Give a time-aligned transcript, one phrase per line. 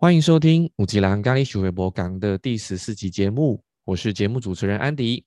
[0.00, 5.24] 欢迎收听五吉郎咖喱许微博港的第十四集节目，我是节目主持人安迪。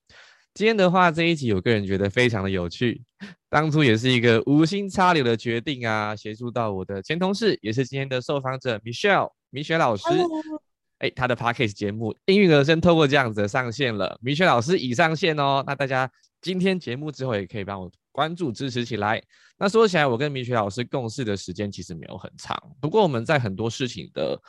[0.54, 3.02] 今天的话，这一集我个人觉得非常的有趣，
[3.49, 10.05] 当初也是一个无心插柳的决定啊，协助到我的前同事，也是今天的受访者 Michelle 米雪老师。
[11.00, 15.62] 哎，他的 Podcast 节目《音韵而生》透过这样子上线了，米雪老师已上线哦。
[15.68, 16.10] 那大家
[16.40, 19.21] 今天节目之后也可以帮我关注支持起来。
[19.57, 24.39] 那说起来，我跟米雪老师共事的时间其实没有很长，不过我们在很多事情的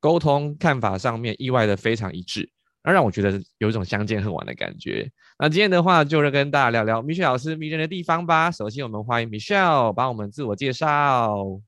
[0.00, 2.50] 沟通看法上面意外的非常一致，
[2.82, 5.10] 那让我觉得有一种相见恨晚的感觉。
[5.38, 8.50] 那今天的话，就是跟大家聊聊米雪老师迷人的地方吧。
[8.50, 11.60] 首先，我们欢迎 Michelle 帮我们自我介绍。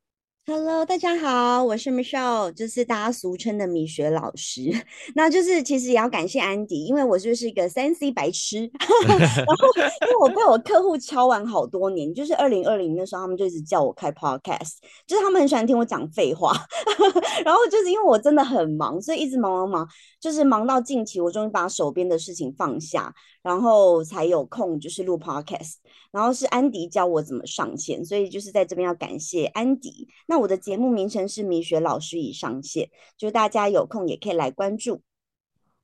[0.51, 4.63] Hello，大家好，我是 Michelle，就是大家俗称的米雪老师。
[5.15, 8.61] 那就是其实也要感谢安迪，因为我就是一个三 C 白痴，
[9.07, 14.77] 然后因为我被我客户敲完好多年，就是二零二零的时候，他们就一直叫我开 Podcast，
[15.07, 16.55] 就是他们很喜欢听我讲废话。
[17.45, 19.87] 然后就是因为我真的很忙，所以一直忙忙忙，
[20.19, 23.13] 就是忙到近期，我终于把手边的事情放下。
[23.49, 25.77] 然后才有空就是录 podcast，
[26.13, 30.07] 然后是安迪教我怎么上线，所以就是在这边要感谢安迪。
[30.27, 35.01] 那我的节目名称是米雪老师已上线，就大家有空也可以来关注。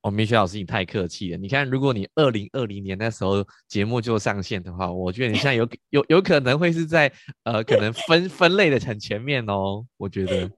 [0.03, 1.39] 哦，米雪老师你太客气了。
[1.39, 7.11] 你看，如果你二零二零年那时候节目就上线的话，我觉得你现在有有有可能会是在
[7.45, 10.51] 呃可能分 分类的很前面哦，我觉得。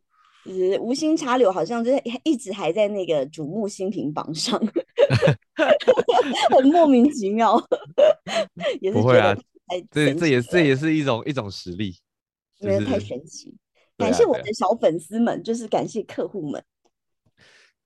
[0.44, 4.60] 是 无心插柳，好像就是一直还在那个瞩目新品榜上，
[5.56, 7.56] 很莫名其妙。
[8.80, 9.34] 也是不会啊，
[9.90, 11.92] 这这也这也是一种一种实力，
[12.60, 13.54] 觉得太神奇。
[13.96, 16.62] 感谢我的小粉丝们，就是感谢客户们。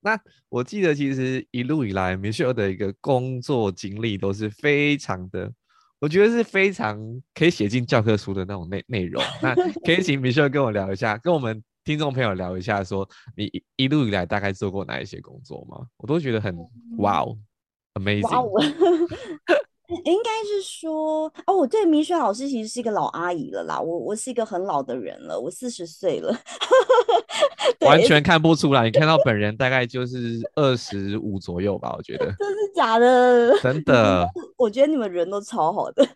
[0.00, 5.52] 那我记得，其实一路以来，Michelle 的一个工作经历都是非常的，
[6.00, 6.98] 我觉得是非常
[7.34, 9.22] 可以写进教科书的那种内内容。
[9.42, 9.54] 那
[9.84, 11.62] 可以请 Michelle 跟我聊一下，跟我们。
[11.82, 15.86] 听众朋友聊一下，说你一路以来大概做过哪一些工作吗？
[15.96, 16.54] 我都觉得很
[16.98, 17.36] 哇哦
[17.94, 18.50] ，amazing。
[20.04, 23.80] 应该是说哦，我对明雪老师其实是一个老阿姨了啦。
[23.80, 26.32] 我我是一个很老的人了，我四十岁了，
[27.84, 28.84] 完全看不出来。
[28.84, 32.26] 你看到本人大概就是二十五左右吧，我觉得。
[32.38, 33.58] 真是假的？
[33.60, 34.28] 真的。
[34.56, 36.06] 我觉得你们人都超好的。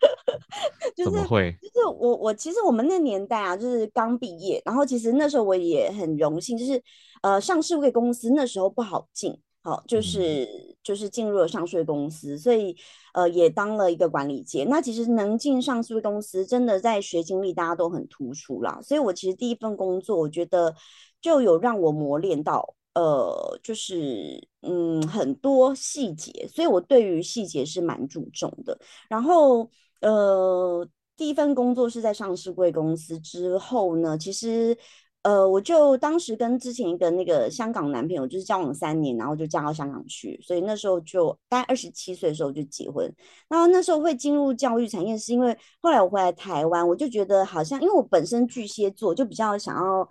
[1.03, 1.53] 怎么会？
[1.61, 6.81] 就是我我其实我们那年代啊，就是刚毕业，然后其实那时候我也很荣幸，就是
[7.21, 9.37] 呃上市会公司那时候不好进。
[9.65, 10.47] 好，就是
[10.83, 12.77] 就是进入了上市公司，所以
[13.15, 14.63] 呃也当了一个管理阶。
[14.65, 18.79] 那其实能进上市公司，真的在学经历大家都很突出啦。
[18.83, 20.75] 所以我其实第一份工作，我觉得
[21.19, 28.77] 就有让我磨练到呃，就是嗯很多细节，所以我对于细节是蛮注重的。
[29.09, 29.67] 然后
[30.01, 30.87] 呃
[31.17, 34.77] 第一份工作是在上市贵公司之后呢，其实。
[35.25, 43.11] 呃，我就当时跟之前一个那个香港男朋友就是交往三年，然后就嫁到香港去，所以那时候就大概二十七岁的时候就结婚。
[43.49, 50.07] 然后那时候会进入教育产业，是因为后来我回来台湾，我就觉得好像因为我本身巨蟹座，就比较想要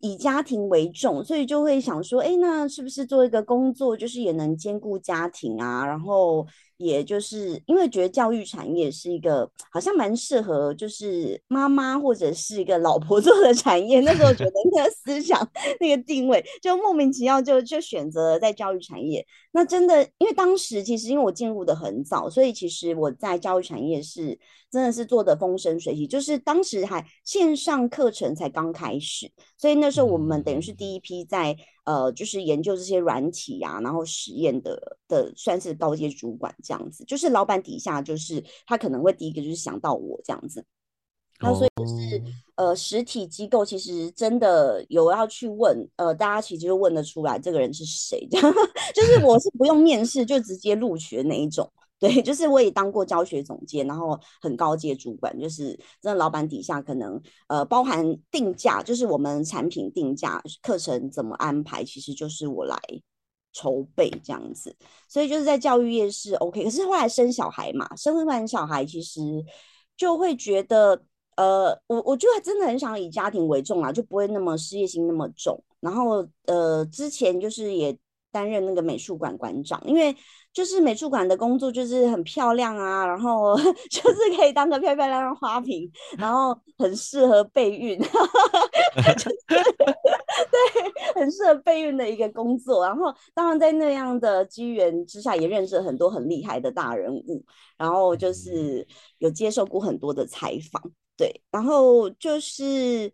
[0.00, 5.86] 以家庭为重，所以就会想说，哎，那是不是做一个工作，就是也能兼顾家庭啊？
[5.86, 6.46] 然后。
[6.78, 14.00] 也就是因为觉得教育产业是一个好像蛮适合，就是妈妈或者是一个老婆 做的产业。
[14.00, 15.48] 那时候觉得那个思想、
[15.80, 19.26] 那个定位，就莫名其妙就就选择在教育产业。
[19.52, 24.38] 那真的，因为当时其实因为我进入的很早，所以其实我在教育产业是
[24.70, 26.06] 真的是做的风生水起。
[26.06, 31.56] 就是当时还线上课程才刚开始，所以那时候我们等于是第一批在。
[31.86, 40.64] 呃，就是研究这些软体啊，然后实验的的算是高阶主管这样子，就是老板底下，就是他可能会第一个就是想到我这样子，
[41.38, 42.22] 然后所以就是
[42.56, 48.54] 呃，实体机构其实真的有要去问，呃，大家其实就问得出来这个人是谁，这 样
[48.94, 51.70] 就是我是不用面试就直接录取的那一种。
[51.98, 55.70] 对，就是我也当过教学总监，然后很高阶主管，就是
[56.02, 57.18] 真的老板底下可能
[57.48, 62.78] 呃包含定价，就是我们产品定价、课程怎么安排，其实就是我来
[63.54, 64.76] 筹备这样子。
[65.08, 69.20] 所以就是在教育业是 OK，可是后来生小孩嘛，生完小孩其实
[69.96, 71.02] 就会觉得
[71.36, 75.62] 呃，我我就真的很想以家庭为重啊，就不会那么事业心那么重。
[75.80, 77.96] 然后呃，之前就是也
[78.36, 80.14] 担任那个美术馆馆长，因为。
[80.56, 83.54] 就是美术馆的工作就是很漂亮啊，然后
[83.92, 85.86] 就是可以当个漂漂亮亮花瓶，
[86.16, 87.98] 然后很适合备孕，
[88.96, 89.60] 对，
[91.14, 92.86] 很适合备孕的一个工作。
[92.86, 97.44] 然后当然在那样的机缘之下，也认识了很多很厉害的大人物，
[97.76, 98.86] 然后就是
[99.18, 100.82] 有接受过很多的采访，
[101.18, 103.12] 对，然后就是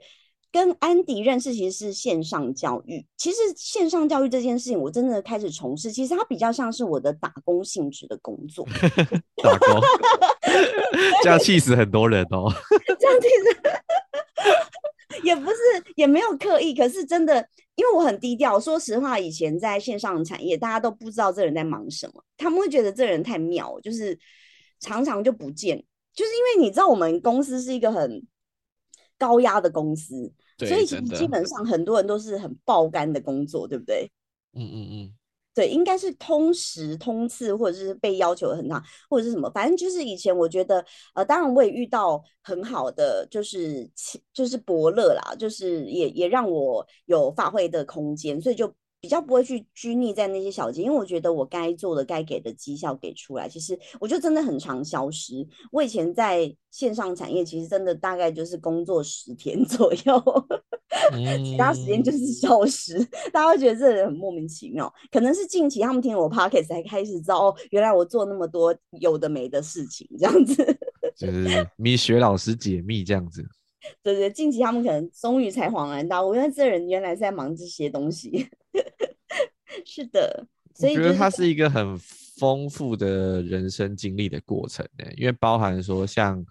[0.53, 3.05] 跟安迪认识其实是线上教育。
[3.17, 8.65] 其实线上教育这件事情，我真的开始从事，其实它比较像是我的打工性质的工作。
[9.43, 9.81] 打工，
[11.25, 12.53] 这样气死很多人哦。
[13.01, 15.57] 这样其实也不是，
[15.97, 17.37] 也没有刻意，可是真的，
[17.77, 18.61] 因为我很低调。
[18.61, 24.19] 说实话，以前在线上产业，大家都不知道这人在忙什么，他们会觉得这人太妙，就是
[24.81, 25.83] 常常就不见。
[26.15, 28.23] 就是因为你知道，我们公司是一个很
[29.23, 34.11] 高压的公司，所以其实基本上很多人都是很爆肝的工作，对不对？
[34.55, 35.15] 嗯嗯嗯。
[35.55, 40.85] 对，应该是通时通次，或者是被要求很大，或者是什么，反正就是以前我觉得，
[41.15, 43.89] 呃，当然我也遇到很好的，就是
[44.33, 48.75] 就是伯乐啦，就是也也让我有发挥的空间，所以就。
[49.03, 55.45] 比较不会去拘泥在那些小节，因为我觉得我该做的、该给的绩效给出来，其实我就真的很常消失。
[55.73, 60.47] 我以前在线上产业，其实真的大概就是工作十天 左右，
[61.45, 63.05] 其他时间就是消失。
[63.33, 70.65] 大家会觉得这人很莫名其妙，可能是近期他们听我 podcast 才开始知道，哦，原来我做那么多有的没的事情，这样子。
[71.19, 73.45] 就是米雪老师解密这样子。
[74.01, 78.49] 对对，近期他们可能终于才恍然大悟，原来这人原来在忙这些东西。
[79.85, 86.45] 是的，所以觉得它是一个很丰富的人生经历的过程呢，因为包含说像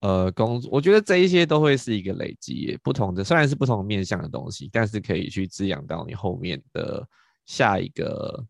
[0.00, 7.06] 呃工作，我觉得这一些都会是一个累积，不同的虽然是不同面向的东西，但是可以去滋养到你后面的
[7.44, 8.44] 下一个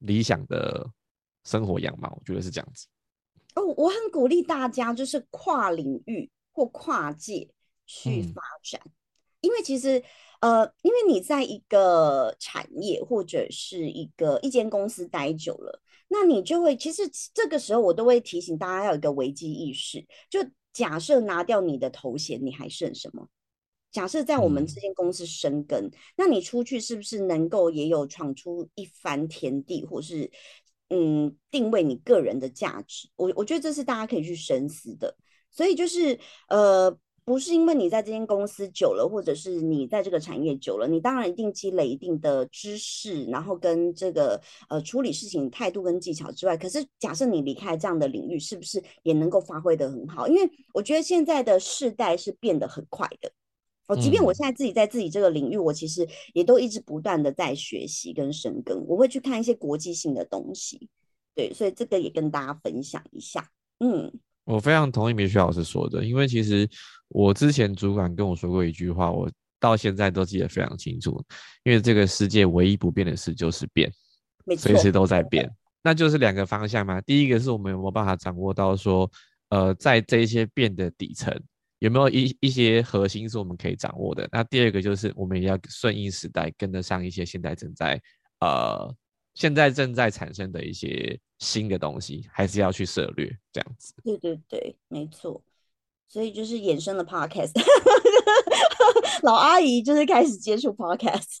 [0.00, 0.88] 理想的
[1.44, 2.86] 生活样貌，我觉得是这样子。
[3.54, 7.48] 哦，我很鼓励大家就是跨领域或跨界
[7.86, 8.80] 去发展，
[9.40, 10.02] 因为其实。
[10.40, 17.02] 呃，因为你在一个产业或者是一个一间公司待久了，那你就会其实
[17.34, 20.06] 这个时候我都会提醒大家要有一个危机意识。
[20.30, 20.38] 就
[20.72, 23.28] 假设拿掉你的头衔，你还剩什么？
[23.90, 30.30] 假设在我们这间公司生根，那你出去是不是能够也有闯出一番天地，或是
[30.90, 33.08] 嗯定位你个人的价值？
[33.16, 35.16] 我我觉得这是大家可以去深思的。
[35.50, 36.16] 所以就是
[36.48, 36.96] 呃。
[37.28, 44.40] 不是因为你在这间公司久了，或者是你在这个产业久了，你当然一定积累一定的知识，然后跟这个
[44.70, 50.26] 呃处理事情态度跟技巧之外，可是假设你离开这样的领域，是不是也能够发挥的很好？
[50.26, 53.30] 因为我觉得现在的世代是变得很快的。
[53.88, 60.88] 哦，即便我现在自己在自己这个领域，我其实也都一直不断的在学习跟深耕，我会去看一些国际性的东西。
[61.34, 63.50] 对，所以这个也跟大家分享一下。
[63.80, 64.18] 嗯。
[64.48, 66.66] 我非常同意米雪老师说的，因为其实
[67.08, 69.30] 我之前主管跟我说过一句话，我
[69.60, 71.22] 到现在都记得非常清楚。
[71.64, 73.92] 因为这个世界唯一不变的事就是变，
[74.56, 75.46] 随时都在变。
[75.82, 76.98] 那就是两个方向嘛。
[77.02, 79.10] 第一个是我们有没有办法掌握到说，
[79.50, 81.38] 呃，在这一些变的底层，
[81.80, 84.26] 有没有一一些核心是我们可以掌握的？
[84.32, 88.00] 那第二个就是我们也要顺应时代，跟得上一些现在正在
[88.40, 88.94] 呃。
[89.38, 93.94] 现在正在产生的一些新的东西，还是要去涉略这样子。
[94.02, 95.40] 对对对，没错。
[96.08, 97.52] 所以就是衍生的 podcast，
[99.22, 101.38] 老阿姨就是开始接触 podcast。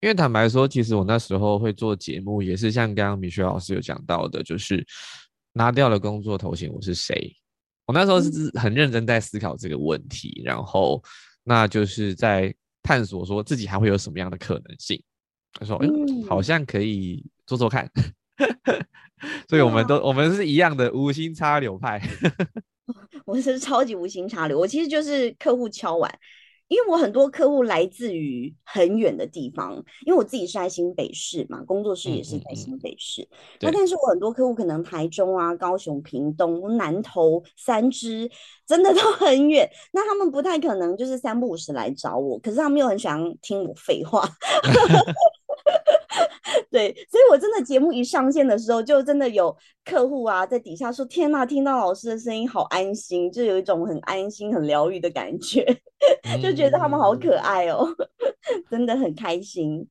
[0.00, 4.82] 因为坦白说，其实我那时候会做节目，也是像刚刚米雪老师有讲到的，就是
[5.52, 7.36] 拿掉了工作头衔，我是谁？
[7.84, 11.02] 我那时候是很认真在思考这个问题，然后
[11.44, 14.98] 那就是在探索说自己还会有什么样的可能性。
[15.54, 17.90] 他说：“嗯，好像可以做做看，
[19.48, 22.00] 所以我们都我们是一样的无心插柳派。
[23.26, 26.12] 我是超级无心插柳，我其实就是客户敲完，
[26.68, 29.74] 因为我很多客户来自于很远的地方，
[30.06, 33.28] 因为我自己是在新北市嘛，工作室也是在新北市。
[33.60, 38.28] 那但是我很多客户可能台中啊、高雄、屏东、南投、三支，
[38.66, 44.28] 真的都很远，那他们不太可能就是三不五时来找我，可是他们又很喜欢听我废话。”
[46.70, 49.54] 对，所以我真的节目一上线的时候，就真的有
[49.84, 55.64] 客户啊在底下说：“天呐，听到老师的声音好安心，就有一种很安心、很疗愈的感觉，
[56.42, 57.86] 就觉得他们好可爱哦，
[58.70, 59.86] 真的很开心。”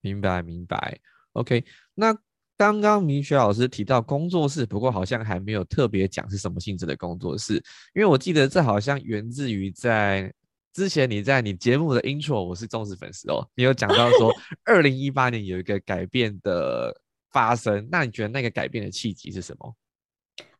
[0.00, 0.98] 明白，明白。
[1.32, 2.16] OK，那
[2.56, 7.54] 刚刚明雪老师提到工作室，不过好像还没有特别讲是什么性质的工作室，
[7.94, 10.32] 因为我记得这好像源自于在。
[10.76, 13.48] 之前你在你节目的 intro，我是忠实粉丝哦。
[13.54, 14.30] 你有讲到说，
[14.62, 16.94] 二零一八年有一个改变的
[17.32, 19.74] 发生，那你觉得那个改变的契机是什么？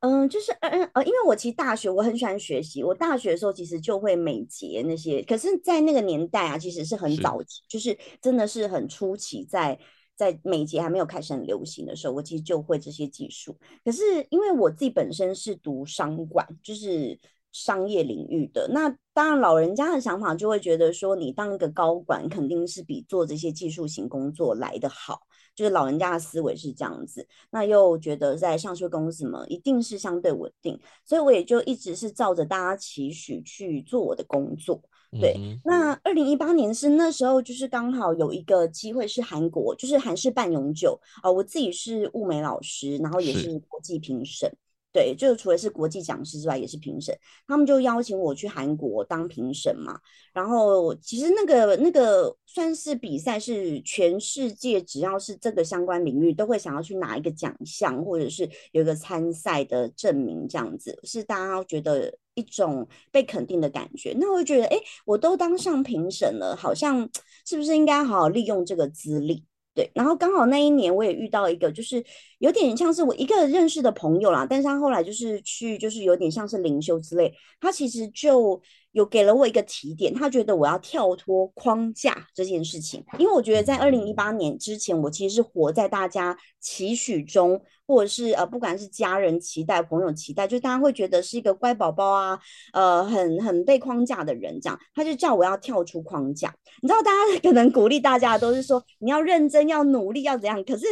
[0.01, 9.79] 嗯，就是嗯嗯呃，因为我其实大学我很喜欢学习，我大学的时候其实就会美睫那些，可是，在那个年代啊，其实是很早期，就是真的是很初期，在
[10.15, 13.55] 在美睫还没有开始很流行的时候，我其实就会这些技术。
[13.85, 17.21] 可是因为我自己本身是读商管，就是。
[17.57, 18.69] 商业领域的。
[18.73, 25.23] 那当然，老人家的想法就会觉得说，你当一个高管肯定是比做这些技术型工作来得好。
[25.55, 34.79] 就是老人家的思维是这样子，那又觉得在上市公司嘛，一定是相对稳定，所以我也就一直是照着大家期许去做我的工作。
[35.19, 35.35] 对，
[35.65, 44.53] 那二零一八年是那时候，就是刚好有一个机会是韩国，就是韩式半永久啊，我自己是物美老师，然后也是国际评审。
[44.97, 47.15] 对，就除了是国际讲师之外，也是评审。
[47.47, 50.01] 他们就邀请我去韩国当评审嘛。
[50.33, 64.17] 然后其实那个那个算是比赛，是全世界只要是这个相关领域都会想要去拿一个奖项，或者是有一个参赛的证明，这样子是大家觉得一种被肯定的感觉。
[64.19, 67.07] 那我就觉得，哎，我都当上评审了，好像
[67.45, 69.45] 是不是应该好好利用这个资历？
[69.77, 72.05] 对，然后刚好那一年我也遇到一个，就是
[72.39, 78.61] 有点像是我一个认识的朋友啦，但是他后来就是去，就是有点像是灵修之类，他其实就。
[78.97, 92.41] 有给了我一个提点，他觉得我要跳脱框架这件事情，因为我觉得在二零一八年之前，我其实是活在大家期许中，或者是呃，不管是家人期待、朋友期待，就大家会觉得是一个乖宝宝啊，
[92.73, 96.55] 呃，很很被框架的人这样，他就叫我要跳出框架。
[96.81, 100.87] 你知道，大家 可能鼓励大家都是说你要认真、要努力、要怎样，可是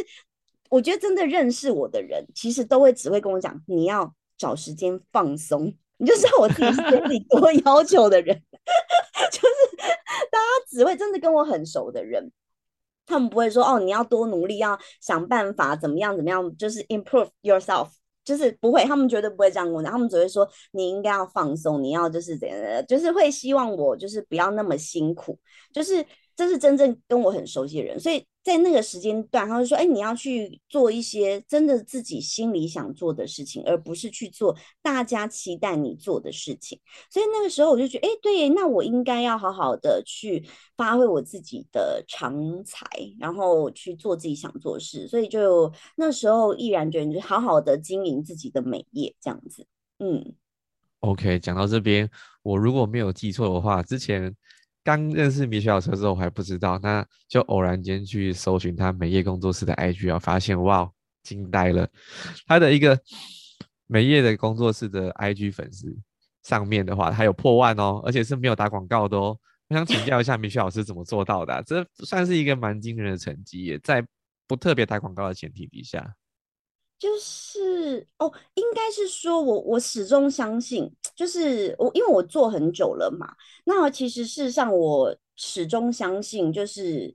[0.68, 5.72] 我觉得真的认识我的人，其实都会只会跟我讲，你要找时间放松。
[5.98, 8.36] 你就知道我自己是对自己多 要求的人，
[9.30, 9.76] 就是
[10.30, 12.32] 大家只会真的跟我很熟的人，
[13.06, 17.88] 他们不会说哦，你要多努力，要想办法怎么样怎么样，就是 improve yourself，
[18.24, 25.38] 就是不会，他们绝对不会这样跟我讲，他们只会说你应该要放松，你要就是怎样，就是会希望我就是不要那么辛苦，
[25.72, 28.26] 就是这是真正跟我很熟悉的人，所以。
[28.44, 36.78] 在那个时间段，他就说：“哎，你要去做一些真的自己心里想做的事情，而不是去做大家期待你做的事情。”
[37.10, 40.46] 所以那个时候我就觉得：“哎，对，那我应该要好好的去
[40.76, 42.86] 发挥我自己的长才，
[43.18, 49.66] 然后去做自己想做事。”所以就那时候毅然决然，就好好的经营自己的美业，这样子。
[50.00, 50.34] 嗯
[51.00, 52.10] ，OK，讲到这边，
[52.42, 54.36] 我如果没有记错的话，之前。
[54.84, 60.88] 刚认识米雪老师的时候，我还不知道，那就偶然间去搜寻他美业工作室的 IG 啊，发现哇，
[61.22, 61.88] 惊呆了！
[62.46, 62.96] 他的一个
[63.86, 65.96] 美业的工作室的 IG 粉丝
[66.42, 69.36] 上面的话，还有破万哦，而且是没有打广告的哦。
[69.68, 71.62] 我想请教一下米雪老师怎么做到的？
[71.66, 74.06] 这算是一个蛮惊人的成绩，也在
[74.46, 76.14] 不特别打广告的前提底下。
[77.04, 83.28] 就是哦，应该是说，我我始终相信，就是我因为我做很久了嘛。
[83.66, 87.14] 那其实事实上，我始终相信，就是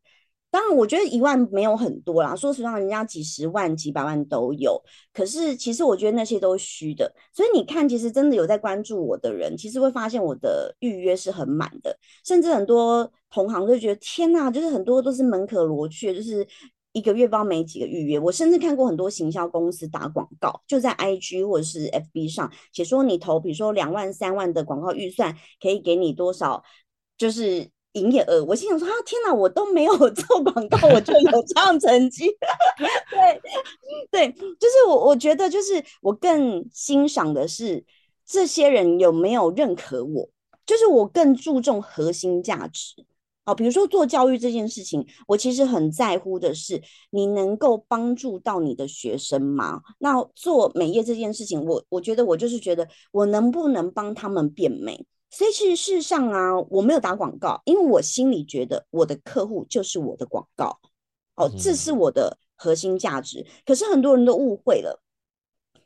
[0.52, 2.36] 当然，我觉得一万没有很多啦。
[2.36, 4.80] 说实话，人家几十万、几百万都有。
[5.12, 7.12] 可是其实我觉得那些都虚的。
[7.34, 16.48] 所以你看，其实真的有在关注我的人，其实会发现我的预约是很满的，甚至很多同行都觉得天哪，就是很多都是门可罗雀，就是。
[17.00, 26.62] 一个月包没几个预约，我甚至看过很多行销公司打广告，就在 IG 或者是 FB 上写说你投，比如说两万、三万的广告预算，可以给你多少，
[27.18, 28.44] 就是营业额。
[28.44, 32.28] 我心想说啊，天哪，我都没有做广告， 我就有这样成绩。
[33.10, 33.42] 对
[34.12, 37.86] 对，就是我，我觉得就是我更欣赏的是
[38.26, 40.30] 这些人有没有认可我，
[40.66, 43.06] 就是我更注重核心价值。
[43.50, 46.80] 好，比如说做教育这件事情，我其实很在乎的是
[47.10, 49.82] 你能够帮助到你的学生吗？
[49.98, 55.04] 那做美业这件事情，我我觉得我就是觉得我能不能帮他们变美？
[55.32, 60.78] 所以其实事实上啊，我没有打广告，因为我心里觉得我的客户就是我的广告，
[61.36, 63.44] 哦，这是我的核心价值。
[63.66, 65.02] 可是很多人都误会了。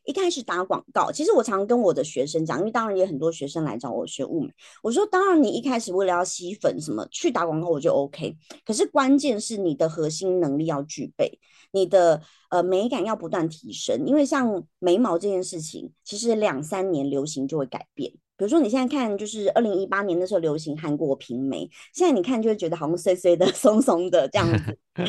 [0.05, 4.49] 一开始打广告，其实我常跟我的学生讲，因为当然也很多学生来找我学物美，
[4.81, 11.39] 我说当然你一开始为了要吸粉什么去打广告我就 OK，可是关键是你的核心能力要具备，
[11.71, 18.11] 你的呃美感要不断提升，因为像眉毛这件事情，其实两三年流行就会改变。
[18.35, 24.77] 比如说你现在看，就是二零一八年那时候流行韩国平眉，现在你看就会觉得好像碎碎的、 松松的这样子，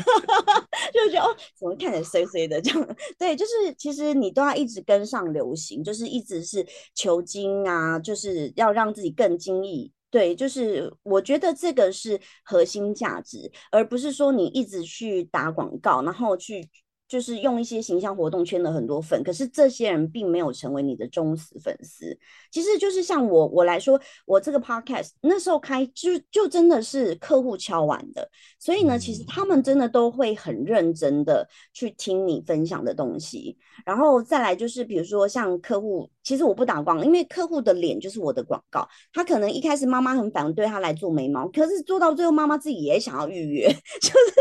[0.95, 2.97] 就觉得哦，怎么看起来碎碎的这样？
[3.19, 9.93] 对，就是其实你都要一直跟上流行，就是一直是求精啊，就是要让自己更精益。
[10.11, 16.69] 对，就是我觉得这个是核心价值，而不是说你一直去打广告，然后去。
[17.15, 22.19] 就是用一些形象活动圈了很多粉，可是这些人并没有成为你的忠实粉丝。
[22.51, 28.29] 其实就是像我我来说，我这个 podcast 那时候开就就真的是客户敲完的，
[28.59, 33.57] 所以呢，其实他们真的都会很认真的去听你分享的东西。
[33.87, 38.89] 然后再来就是比如说像客户，其实我不打光，因为客户的脸就是我的广告。
[39.13, 43.69] 他可能一开始妈妈很反对他来做眉毛，可是做到最后妈妈自己也想要预约，
[44.03, 44.35] 就是。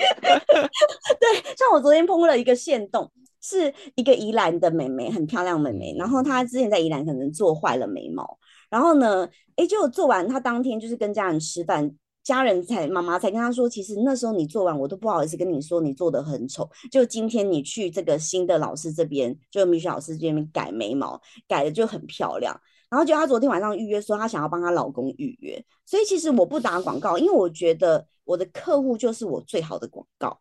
[1.20, 3.10] 对，像我昨天碰了一个线洞，
[3.42, 5.94] 是一个宜兰的美眉，很漂亮美眉。
[5.98, 8.38] 然后她之前在宜兰可能做坏了眉毛，
[8.68, 11.90] 然后呢，哎，就做完，她当天就是跟家人吃饭，
[12.22, 16.68] 家人才妈妈才跟她说，其实那时候你做完，我都不好意思跟你说你做的很丑。
[16.90, 22.58] 就今天你去这个新的老师这边，就米雪老师这边改眉毛，改的就很漂亮。
[22.90, 30.38] 然后就她昨天晚上预约说，她想要帮她老公预约，所以其实我不打广告，因为我觉得我的客户就是我最好的广告。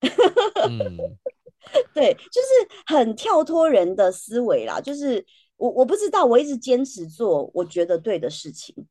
[0.00, 0.96] 嗯，
[1.92, 2.48] 对，就是
[2.86, 4.80] 很跳脱人的思维啦。
[4.80, 5.24] 就是
[5.56, 8.86] 我我不知道，我一直坚持做我觉得对的事情。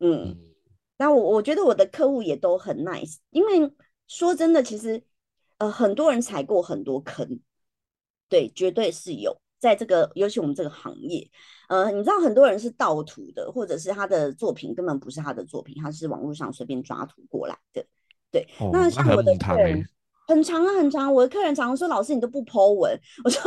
[0.00, 0.36] 嗯，
[0.98, 3.70] 那我我觉得我的客户也都很 nice，因为
[4.06, 5.02] 说真的，其实
[5.58, 7.40] 呃很多人踩过很多坑，
[8.28, 9.36] 对，绝对是有。
[9.58, 11.28] 在这个，尤其我们这个行业，
[11.68, 17.84] 呃，你知道很多人是盗图的，或者是他的作品根本不是他的作品，他是网络上随便抓图过来的。
[18.30, 19.84] 对，那像我的客人
[20.28, 21.12] 很长啊，很长。
[21.12, 23.40] 我的客人常常说：“老师，你都不 Po 文。”我说：“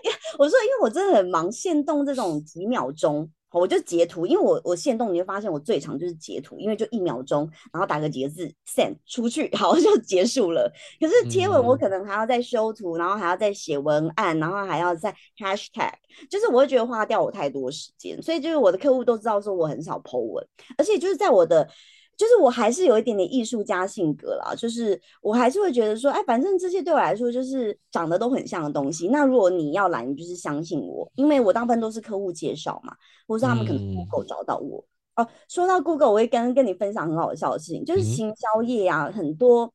[0.38, 3.30] 我说，因为我真的很忙，限动这种几秒钟。”
[3.60, 10.72] 我就截图，因为我我限动，你会发现我最长就是截图，因为就一秒钟，然后打个几个字 send 出去，好 就结束了。
[11.00, 15.92] 可是贴文我可能还要再修图，然后还要再写文案，然后还要再 hashtag，
[16.28, 20.46] 就是我会觉得花掉我太多时间，所以就是我的客户都知道说我很少 po 文，
[20.76, 21.68] 而且就是在我的。
[22.16, 29.08] 就是我还是有一点点艺术家性格啦，就是我还是会觉得说，哎，反正这些对我来说就是长得都很像的东西。
[29.08, 32.94] 那如果你要来，你就是相信我，因为我大部分都是客户介绍嘛，
[33.26, 34.84] 或是他们可能 Google 找到我。
[35.16, 39.72] 哦，说到 Google，我会跟跟你分享很好笑的事情，就是行销业啊，很多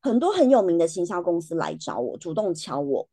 [0.00, 3.08] 很多很有名的行销公司来找我，主动敲我，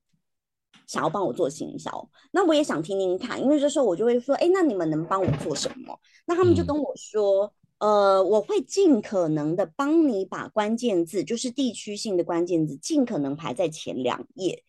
[0.88, 2.10] 想要帮我做行销。
[2.32, 6.00] 那我也想听听看，因为这时候我就会说，哎，那你们能帮我做什么？
[6.25, 7.51] 那他们就跟我说。
[7.79, 14.63] 呃，我会尽可能的帮你把关键字，就是地区性的关键字，尽可能排在前两页。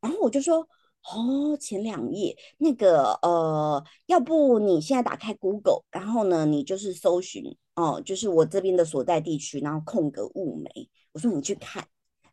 [0.00, 0.68] 然后我就说，
[1.12, 10.88] 哦，前两页那个，呃，要不你现在打开 Google，然后呢，你就是搜寻，哦，就是我这边的所在地区，然后空格物美。
[11.12, 11.84] 我说你去看，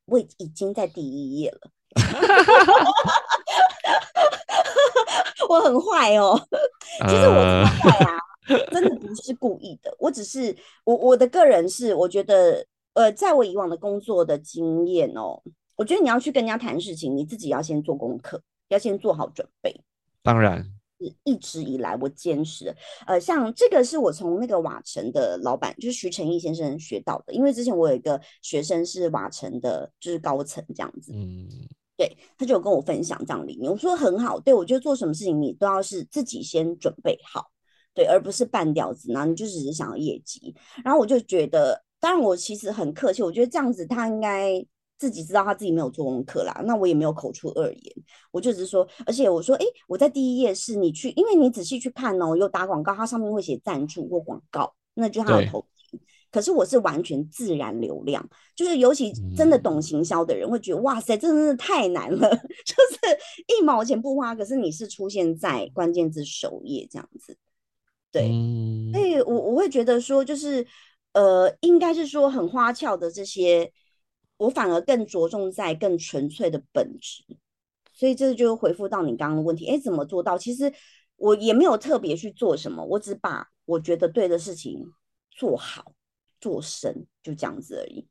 [0.05, 1.71] 我已经在第一页了。
[5.49, 6.39] 我很坏哦，
[7.09, 8.19] 其实我很坏啊。
[8.71, 15.41] 真的不是故意的，我只是我我的个人是，我觉得呃，在我以往的工作的经验哦，
[15.75, 19.83] 我觉得你要去跟人家谈事情，你自己要先做功课，要先做好准备。
[20.23, 20.63] 当然，
[20.99, 22.75] 是一直以来我坚持，
[23.05, 31.47] 呃，像这个是我从那个瓦城的老板，就是徐成义先生学到的，因为之前我有一个学生是瓦城的，就是高层这样子，嗯，
[31.95, 37.51] 对，他就有跟我分享这样理念，我说很好，对我觉得做什么事情你都要是自己先准备好。
[37.93, 40.55] 对，而不是半吊子，然后你就只是想要业绩。
[40.83, 44.65] 然后我就觉得，当然我其实很客气，我觉得这样子他应该
[44.97, 46.61] 自己知道他自己没有做功课啦。
[46.65, 47.95] 那我也没有口出恶言，
[48.31, 55.65] 我就只是说，而且我说，哎，我在第一页是你去，因为你仔细去看哦，有打广告，它上面会写赞助或广告，那就他的投
[56.31, 58.25] 可是我是完全自然流量，
[58.55, 62.29] 就是尤其真的懂行销的人会觉得，哇塞，这真的是太难了，
[62.65, 67.37] 就是一毛钱不花，可是你是出现在关键字首页这样子。
[68.11, 68.27] 对，
[68.91, 70.65] 所以我我会觉得说，就是
[71.13, 73.71] 呃，应该是说很花俏的这些，
[74.37, 77.23] 我反而更着重在更纯粹的本质。
[77.93, 80.37] 所以这就回复到你刚刚的问题，哎，怎么做到？
[80.37, 80.73] 其实
[81.17, 84.91] 我也没有特别去做什么，我只把我觉得对的事情
[85.29, 85.93] 做好、
[86.39, 88.07] 做深，就这样子而已。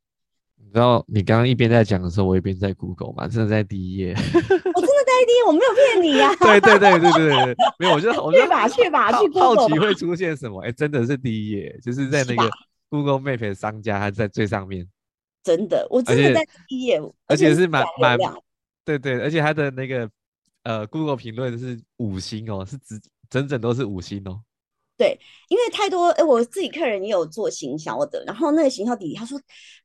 [0.56, 4.14] 你知道，你刚刚一边在讲的时候，我一边在 Google 嘛，真的在第一页。
[4.14, 6.34] 我 真的在第一页，我没有骗你呀。
[6.40, 10.62] 对对对对对对，没有，我就我就把去吧去好奇会出现什么？
[10.62, 12.48] 哎，真的是第一页，就是在那个
[12.88, 14.86] Google Map 的商家还在最上面。
[15.42, 18.18] 真的，我真的在第一页，而且是满满，
[18.84, 20.08] 对对，而且他的那个
[20.64, 24.40] 呃 Google 评论是五星哦，是整整整都是五星哦。
[25.00, 29.40] 对，因为太多，哎，我自己客人也有做行销的，然后那个行销弟弟他说。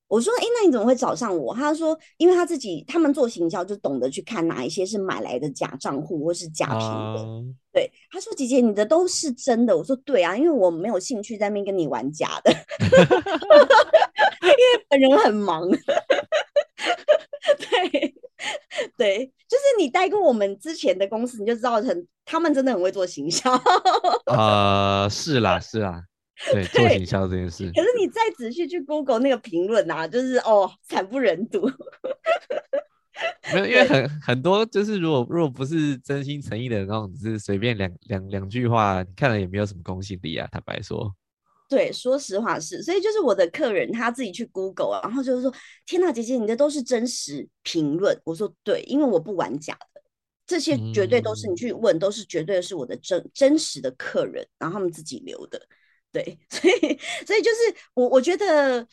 [0.08, 12.52] 我说：“哎，那你怎么会找上我？”他说：“因为他自己他们做行销，就懂得去看哪一些是买来的假账户或是假评论。”对，他说：“姐姐，你的都是真的。”我说：“对啊，因为我没有兴趣在那边跟你玩假的，
[14.44, 15.68] 因为本人很忙。
[17.58, 18.15] ”对，
[18.98, 23.52] 对，就是你待过我们之前的公司，你就知道很他们真的很会做行销。
[24.28, 26.04] 呃，是啦，是啦，
[26.52, 27.72] 对，做行销这件事。
[27.74, 31.70] 可是你再仔细去 Google 那个评论啊，就是哦，惨不忍睹。
[33.54, 40.46] 没有，因为很很多就是如果如果不是真心诚意的那种，只是随便两两两句话，看了也没有什么公信力啊。
[40.52, 41.10] 坦白说，
[41.76, 45.54] 对，说实话是，所以就是我的客人他自己去 Google，然后就是说，
[45.86, 48.18] 天呐，姐姐，你的都是真实评论。
[48.24, 50.02] 我说对，因为我不玩假的，
[50.48, 55.62] 这些绝对都是你去问，都是绝对是我的真真实的客人，然后他们自己留的。
[56.12, 56.80] 对， 所以
[57.26, 58.88] 所以就是我我觉得。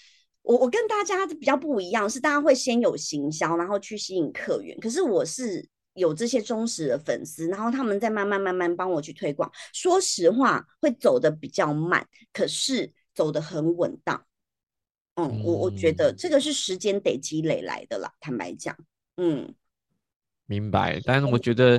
[0.45, 4.77] 我我跟大家比较不一样，是大家会先有行销，然后去吸引客源。
[4.81, 9.51] 可是我是有这些忠实的粉丝，然后他们再慢慢慢慢帮我去推广。
[9.73, 14.25] 说实话，会走的比较慢，可是走的很稳当。
[15.15, 18.13] 嗯，我我觉得这个是时间得积累来的啦。
[18.21, 18.77] 坦白讲，
[19.17, 19.55] 嗯，
[20.47, 21.01] 明白。
[21.05, 21.79] 但是我觉得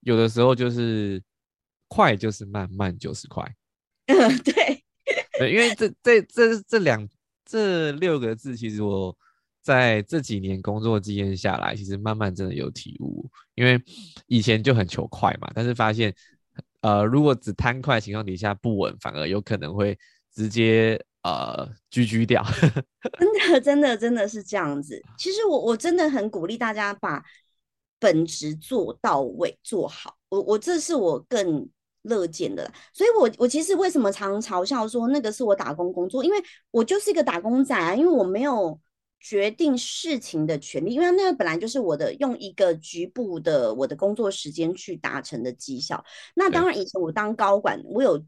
[0.00, 1.22] 有的时候就是
[1.88, 3.44] 快就是慢，慢就是快。
[4.06, 4.84] 嗯， 对，
[5.38, 7.08] 对，因为这这这这两。
[7.46, 9.14] 这六个字，其实我
[9.64, 13.24] 在这几年工作经验下来，其实慢慢真的有体悟。
[13.54, 13.82] 因为
[14.26, 16.14] 以前就很求快嘛，但是发现，
[16.82, 19.98] 呃，如果只贪快情况底下不稳，反而有可能会
[20.34, 22.44] 直接呃居居掉。
[23.18, 25.02] 真的，真的，真的是这样子。
[25.16, 27.24] 其实我我真的很鼓励大家把
[27.98, 30.14] 本职做到位、做好。
[30.28, 31.66] 我我这是我更。
[32.06, 36.36] 乐见的，所以我我其实为什么常嘲笑说那个是我打工工作，因为
[36.70, 38.78] 我就是一个打工仔啊，因为我没有
[39.24, 46.04] 决定事情的权利，因为那个本来就是我的用一个局部的我的工作时间去达成的绩效。
[46.34, 48.22] 那当然以前我当高管，我有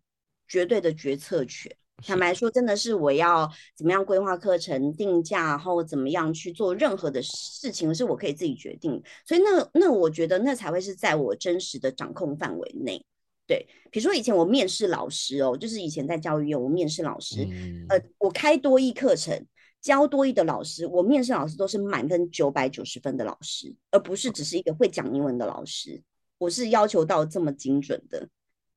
[0.48, 1.70] 绝对的决策权。
[2.02, 9.02] 坦白说，真的是我要怎么样规划课程、定价，然后怎么样去做任何的事情，是我可以自己决定。
[9.26, 13.04] 所以那那我觉得那才会是在我真实的掌控范围内。
[13.46, 17.46] 对，比如说以前我面试老师哦，就是以前在教育业，我面试老师，
[17.90, 19.46] 呃，我开多益课程
[19.86, 26.02] 教多益的老师，我面试老师都是满分九百九十分的老师，而不是只是一个会讲英文的老师。
[26.38, 28.28] 我是要求到这么精准的，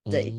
[0.04, 0.32] 对，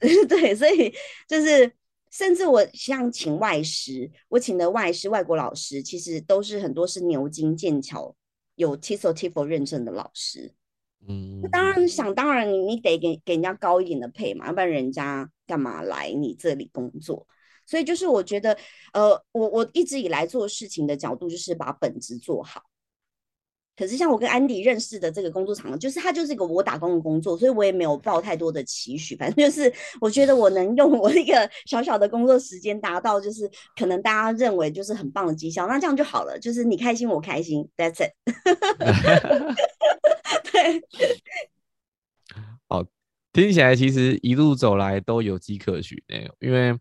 [0.26, 0.90] 对，所以
[1.28, 1.70] 就是
[2.10, 8.16] 甚至我像请外师，我请的外师外国老师，其实都是很多是牛津、剑桥
[8.54, 10.54] 有 TESOL、TEFL 认证的老师。
[11.06, 17.26] 嗯，那当然想当然，你你得给给人家高一点的配嘛，要不然人家干嘛来你这里工作？
[17.70, 18.58] 所以就是我觉得，
[18.92, 22.60] 呃，我我一直以来做事情的角度就是把本职做好。
[23.76, 29.16] 可是像我跟安迪认识的这个工作场，就是他就是一个我打工的工作，所以我也没有抱太多的期许。
[29.16, 36.36] 反正就是我觉得我能用我一个小小的工作时间达到，就是可能大家认为就是很棒的绩效，那这样就好了。
[36.38, 38.12] 就是你开心我开心，That's it。
[40.52, 40.82] 对，
[42.68, 42.84] 好，
[43.32, 45.96] 听起来其实一路走来都有迹可循。
[46.40, 46.74] 因为，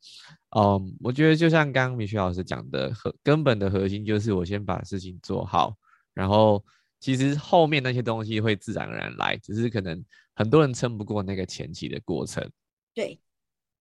[0.58, 5.76] 嗯，我觉得就像刚刚米雪老师讲的，核根本的核心就是我先把事情做好，
[6.14, 6.64] 然后
[7.00, 12.50] 其实后面那些东西会自然而然来，只是可能很多人撑不过那个前期的过程。
[12.94, 13.20] 对，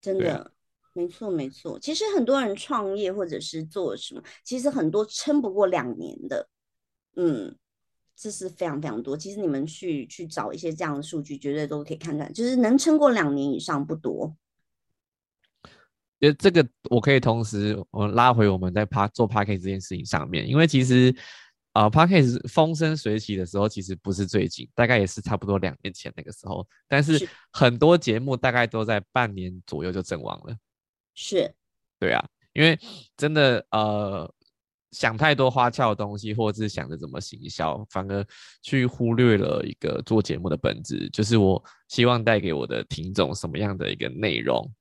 [0.00, 0.52] 真的，
[0.92, 1.78] 没错没错。
[1.78, 6.48] 其实很多人创业或者是做什么，其实很多撑不过两年的，
[7.16, 7.56] 嗯。
[8.20, 9.16] 这是非常非常多。
[9.16, 14.36] 其实你们去去找一些这样的数据，绝对都可以看出来，就是能撑过两年以上不多。
[16.20, 21.14] 觉得这个我可以同时我拉回我们在趴做 p a c k a g e 这件事情上面，因为其实
[21.72, 26.66] 啊 p a c k a g e 风生水起的时候，其实不是最近，大概也是差不多两年前那个时候。
[26.86, 30.56] 但是很多节目大概都在半年左右就阵亡了。
[31.14, 31.52] 是，
[31.98, 32.78] 对啊，因为
[33.16, 34.32] 真的呃。
[34.92, 38.26] 想太多花俏的东西，或者是想着怎么行销，反而
[38.62, 44.72] 去忽略了一个做节目的本质，就是我希望带给我的听众什么样的一个内容。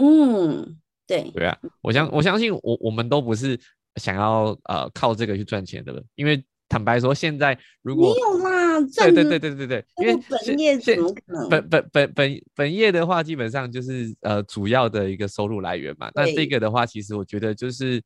[0.00, 0.80] 嗯，
[1.20, 3.58] 对，对啊，我相我相信我我们都不是
[3.96, 6.42] 想要呃靠这个去赚钱的，因为。
[6.68, 11.46] 坦白说，现在如果没有啦，对对对对对对，因为本业怎么可能？
[11.50, 16.10] 本本本本本业的话，基本上就是呃主要的一个收入来源嘛。
[16.14, 18.02] 那这个的话，其实我觉得就是，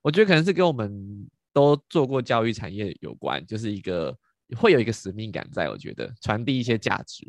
[0.00, 0.90] 我觉得可能是跟我们
[1.52, 4.16] 都做过教育产业有关，就是一个
[4.56, 7.26] 会有一个使命感在，我觉得传递一些价值。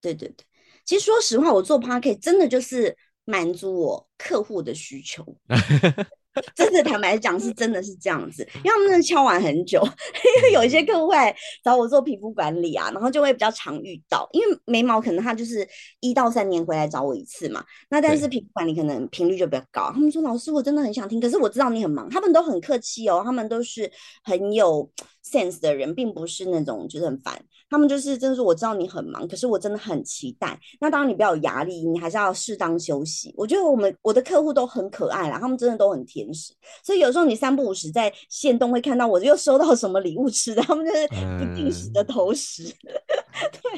[0.00, 0.44] 对对对，
[0.84, 2.96] 其实说实话，我做 p a r k e t 真的就是
[3.30, 5.24] 满足我客户的需求。
[6.54, 11.16] 真的，坦白讲，是真的是这样子，因为他们真的敲完很久，因为有一些客户会
[11.64, 19.90] 找我做皮肤管理啊，然后就会比较常遇到，因为眉毛可能他就是一到三年回来找我一次嘛，那但是皮肤管理可能频率就比较高。
[19.92, 23.90] 他们说老师，我真的很想听，可是我知道你很忙，他们都很客气哦，他们都是
[24.22, 24.88] 很有
[25.24, 30.58] sense 的人，并不是那种就是很烦，他们就是真的是我知道你很忙，可是我真的很期待。
[30.80, 33.32] 那当然你不要有压力，你还是要适当休息。
[33.36, 36.52] 我觉得我们我的客户都很可爱啦，他们真的都很甜食，
[36.82, 43.72] 所以有时候你三不五时在线动会看到我又收到什么礼物吃的，他们就是不定时的投食， 对，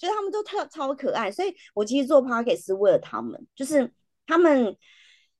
[0.00, 3.92] 就是他们都特超可爱，所以我其实做 p o c k e t 是为了他们，就是
[4.26, 4.74] 他们。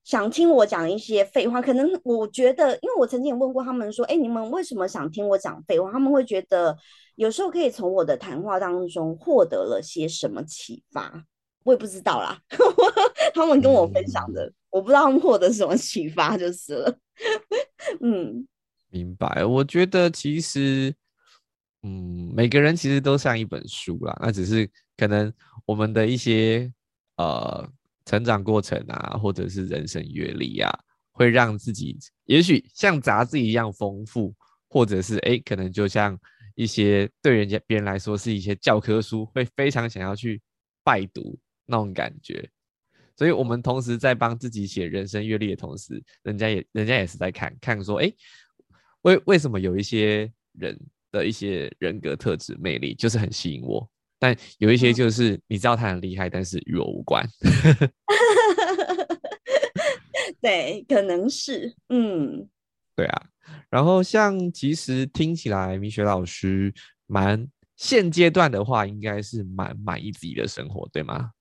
[0.05, 5.91] 想听我讲一些废话，可能我觉得，因为我曾经也问过他们说，哎，你们为什么想听我讲废话？
[5.91, 6.77] 他们会觉得
[7.17, 11.25] 有时候可以从我的谈话当中获得了些什么启发，
[11.65, 12.39] 我也不知道啦。
[13.33, 16.99] 他们跟我分享的，我不知道他们获得什么启发就是了。
[18.03, 18.47] 嗯，
[18.91, 19.43] 明白。
[19.43, 20.95] 我觉得其实，
[21.83, 25.33] 嗯，每个人其实都像一本书啦，那只是可能
[25.65, 26.71] 我们的一些
[27.17, 27.67] 呃。
[28.05, 30.71] 成长过程啊，或者是人生阅历啊，
[31.13, 34.35] 会让自己也许像杂志一样丰富，
[34.69, 36.19] 或者是哎，可能就像
[36.55, 40.41] 一些对人家别人来说是一些教科书，会非常想要去
[40.83, 42.49] 拜读那种感觉。
[43.17, 48.13] 所以，我们同时在帮自己写人生阅历的同时，人家也人家也是在看看说，哎，
[49.03, 50.79] 为为什么有一些人
[51.13, 53.89] 的一些人格特质魅力就是很吸引我。
[54.25, 57.23] 但有一些就是你知道他很厉害，但是与我无关。
[60.41, 62.49] 对，可能是，嗯，
[62.97, 63.27] 对啊。
[63.69, 66.73] 然后像其实听起来，米雪老师
[67.07, 71.33] 蛮现阶段的话，应该是蛮满意自己的生活，对吗？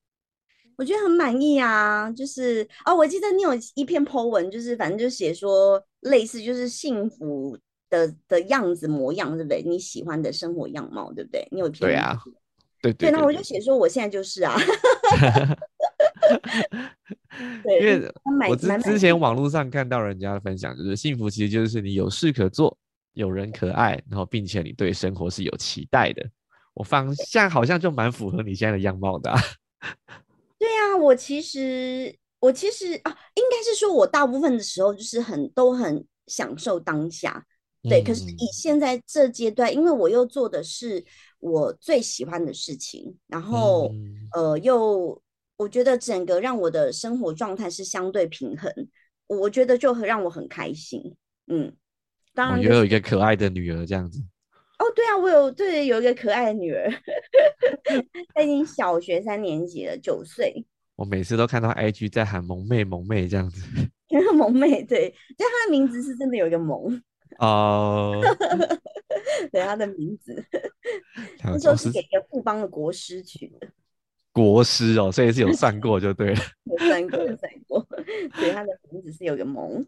[0.75, 7.57] 我觉得很满意啊，就是哦，我记得你有一篇 po 文，就是反正就写说类似就是幸福
[7.89, 9.63] 的的样子模样，对不对？
[9.63, 11.47] 你喜欢的生活样貌，对不对？
[11.51, 12.19] 你有一篇对啊。
[12.83, 14.53] 对对，那我就写说我现在就是啊，
[17.63, 18.11] 对，因为
[18.49, 22.77] 我之之前网络上看到人家的分享，就是幸福其实就是你有事可做，
[23.13, 26.21] 有人可爱，然后并且你对生活是有期待的。
[26.73, 29.33] 我方向好像就蛮符合你现在的样貌的。
[30.59, 37.45] 对呀，我其实我其实啊，应该是说我大部分的时候就是很都很享受当下。
[37.83, 41.05] 对，可是以现在这阶段，因为我又做的是。
[41.43, 43.91] 我最喜欢的事情，然后
[44.33, 45.21] 呃，又
[45.57, 48.71] 我觉得整个让我的生活状态是相对平衡，
[49.27, 51.15] 我觉得就很让我很开心。
[51.47, 51.75] 嗯，
[52.33, 54.19] 当然也有一个可爱的女儿这样子。
[54.79, 56.89] 哦，对啊，我有对有一个可爱的女儿，
[58.33, 60.65] 她已经小学三年级了，九岁。
[60.95, 63.61] 我每次都看到 IG 在喊萌妹萌妹这样子。
[64.33, 67.01] 萌妹，对，就她的名字是真的有一个萌。
[67.39, 68.21] 哦。
[69.51, 70.43] 对，她的名字。
[71.43, 73.67] 那时候是给一个富邦的国师去的，
[74.31, 77.87] 国师哦，所以是有算过就对了， 有算过，算过，
[78.35, 79.85] 所以他的名字是有个萌，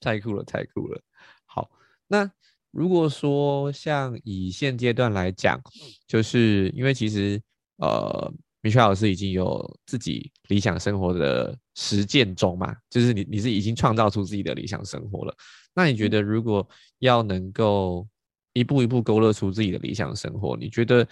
[0.00, 1.00] 太酷了，太酷了。
[1.44, 1.70] 好，
[2.08, 2.30] 那
[2.70, 5.60] 如果说像以现阶段来讲，
[6.06, 7.40] 就是因为其实
[7.78, 15.34] 呃，米雪老师已经有自己理想生活的实践中嘛，就是你你是已经创造出自己的理想生活了，
[15.74, 18.06] 那你觉得如果要能够
[18.52, 21.06] 一步一步勾勒出自己的理想生活，你觉得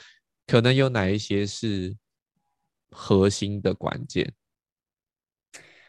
[0.46, 1.96] 可能有哪一些是
[2.90, 4.32] 核心的关键？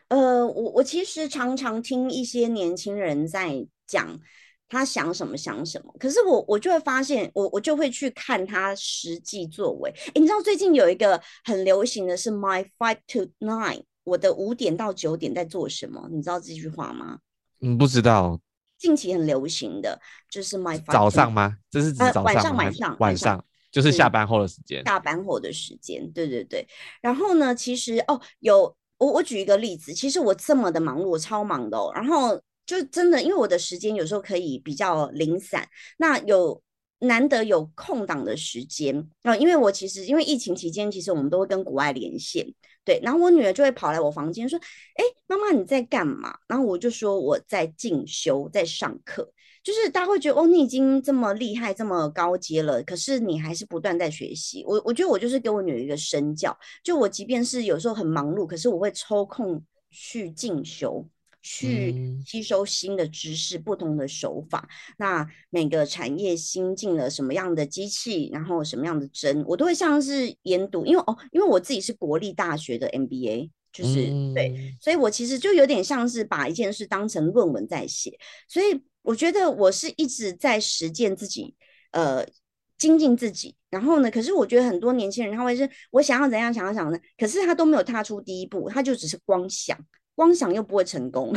[0.10, 4.20] 呃，我我其实常常听一些年轻人在讲
[4.68, 9.92] 他想什么想什么，可是我我就会发现，我我就会去看他实际作为。
[10.14, 16.08] 诶，你知道最近有一个很流行的是 My Five to Nine，我的五点到九点在做什么？
[16.12, 17.20] 你知道这句话吗？
[17.62, 18.40] 嗯，不知道。
[18.80, 21.58] 近期很流行的就是 my 早上吗？
[21.70, 24.84] 这是指早上晚上晚上晚上就是下班后的时间。
[24.86, 26.68] 下班后的时间，对对对。
[27.02, 31.92] 然后呢，其实哦，有我我举一个例子，其实我这么的忙碌，我超忙的哦。
[31.94, 36.62] 然后就真的，因为我的时间有时候可以比较零散，那有。
[37.02, 42.46] 难得有空档的时间啊，因为我其实因为疫情期间，其实我们都会跟国外连线，
[42.86, 44.58] 对，然后我女儿就会跑来我房间说
[44.96, 49.32] ：“哎，妈妈你在干嘛？”然后我就说我在进修，在上课。
[49.62, 54.64] 就是大家会觉得哦，你已经这么厉害，这么高阶了，可是你还是不断在学习。
[54.66, 59.62] 我我觉得我就是给我女儿一个身教，就我即便是有时候很忙碌，可是我会抽空
[59.92, 61.06] 去进修。
[61.42, 64.68] 去吸收新的知识，不同的手法。
[64.98, 70.86] 那每个产业新进了什么样的机器，然后什么样的针，我都会像是研读。
[70.86, 78.18] 因为哦，因为我自己是国立大学的 MBA，就是对，所以我其实就有点像是把一件事当成论文在写。
[78.48, 81.56] 所以我觉得我是一直在实践自己，
[81.92, 82.26] 呃，
[82.78, 83.56] 精进自己。
[83.70, 89.78] 然后呢，可是我觉得很多年轻人他会是，我想要怎样，想要想呢，可是他都没有踏出第一步，他就只是光想。
[90.20, 91.32] 光想又不会成功，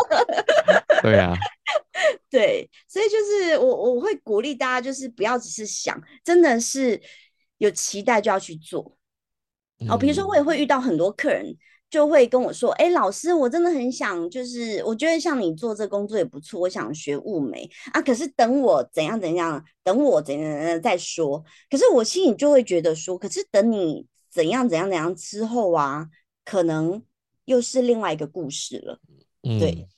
[1.02, 1.34] 对啊，
[2.30, 6.98] 对，所以就是我我会鼓励大家，就是不要只是想，真的是
[7.58, 8.96] 有期待就要去做。
[9.90, 11.54] 哦，比如说我也会遇到很多客人。
[11.90, 18.02] 就会跟我说：“哎，老师，我真的很想，就是我觉得像你做这工作也不错，我想学物美啊。
[18.02, 21.42] 可是等我怎样怎样，等我怎样怎样再说。
[21.70, 26.06] 可是我心里就会觉得说，可是等你怎样怎样怎样之后啊，
[26.44, 27.02] 可能
[27.48, 29.00] 又是另外一个故事了。
[29.42, 29.88] 对，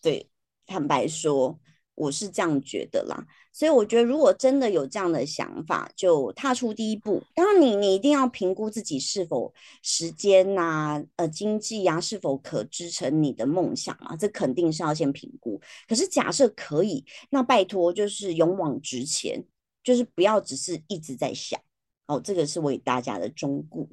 [0.00, 0.30] 对，
[0.66, 1.58] 坦白说。”
[1.98, 7.20] 我是这样觉得啦，所以我觉得如果真的有这样的想法，就踏出第一步。
[7.34, 15.60] 当然，你你一定要评估自己是否时间呐、呃经济呀是否可支撑你的梦想啊，这肯定是要先评估。
[15.88, 19.44] 可是假设可以，那拜托就是勇往直前，
[19.82, 21.60] 就是不要只是一直在想。
[22.06, 23.88] 哦，这个是为大家的忠告。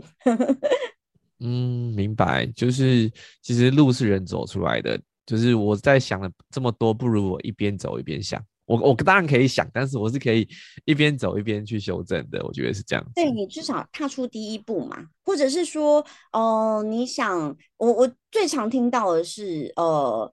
[1.45, 2.45] 嗯，明白。
[2.47, 4.99] 就是其实路是人走出来的。
[5.25, 8.43] 就是我在想了这么多，不如我一边走一边想。
[8.65, 10.47] 我我当然可以想，但是我是可以
[10.85, 12.43] 一边走一边去修正的。
[12.43, 13.05] 我觉得是这样。
[13.15, 20.31] 对你至少踏出第一步嘛，或者是说，呃，你想，我我最常听到的是，呃，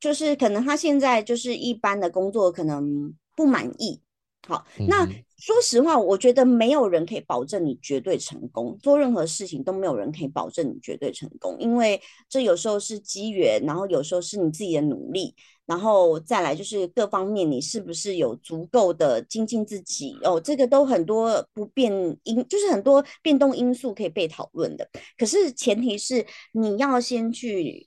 [0.00, 4.00] 就是可能他现在就是一般的工作可能不满意。
[4.46, 5.06] 好，那
[5.38, 8.76] 说实话，我觉得没有人可以保证你绝对成功。
[8.82, 15.34] 做任何事情都没有人可以保证你绝对成功，因为这有时候是机缘，然后有时候是你自己的努力，
[15.66, 21.90] 然后再来就是各方面你是不是有足够的精进自己哦，这个都很多不变
[22.24, 24.88] 因，就是很多变动因素可以被讨论的。
[25.16, 27.86] 可是前提是你要先去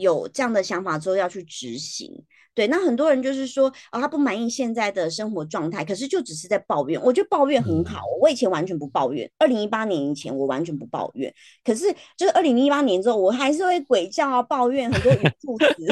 [0.00, 2.24] 有这样的想法之后要去执行。
[2.52, 7.00] 对，那很多人就是说，啊，他不满意现在的生活状态，可是就只是在抱怨。
[7.00, 9.30] 我觉得抱怨很好，我以前完全不抱怨。
[9.38, 11.32] 二零一八年以前，我完全不抱怨。
[11.64, 11.84] 可是
[12.16, 15.86] 就是二零一八年之后，我还是会鬼叫啊，抱怨很多语助词，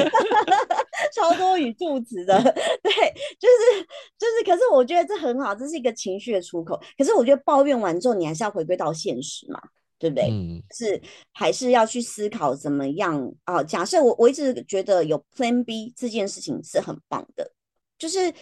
[1.15, 2.37] 超多语助词的。
[2.43, 2.91] 对，
[3.39, 3.81] 就是
[4.17, 6.79] 就是，可是我觉得这很好，这是一个情绪的出口。
[6.97, 9.59] 可是我觉得抱怨完之后，你还是要回归到现实嘛。
[9.99, 10.29] 对不对？
[10.31, 10.99] 嗯，是
[11.33, 13.61] 还是要去思考怎么样啊？
[13.61, 17.51] 假设我我一直觉得有 Plan B 这件事情是很棒的，
[17.97, 18.33] 就是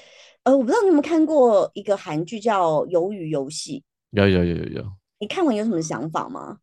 [0.44, 3.80] 呃，我不知道你有没有看过一个韩剧叫《鱿鱼游戏》？
[4.12, 4.92] 有有有有有。
[5.20, 6.60] 你看完有什么想法吗？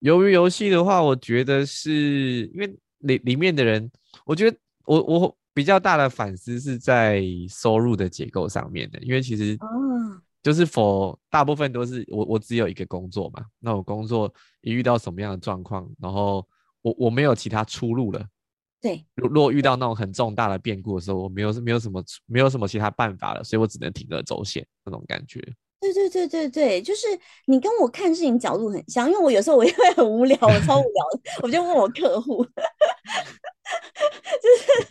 [0.00, 3.90] 鱿鱼游戏的话，我觉得是因为里里面的人，
[4.24, 9.66] 我觉得我我比较大的反思是在收入的结构上面的，因为其实啊。
[10.46, 16.46] 就是否大部分都是我我只有一个工作嘛，那我工作一遇到什么样的状况，然后
[16.82, 18.24] 我我没有其他出路了。
[18.80, 25.42] 对，如如果遇到那种很重大的变故的时候，我没有没有什么没有什么其他办法了，所以我只能铤而走险那种感觉。
[25.78, 27.06] 对对对对对，就是
[27.46, 31.04] 你跟我看事情角度很像，因为我有时候我也会很无聊，我超无聊，
[31.42, 32.54] 我就问我客户， 就是，